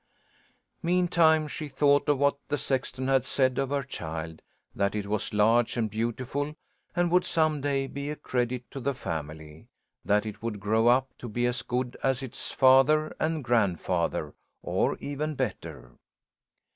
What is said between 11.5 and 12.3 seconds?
good as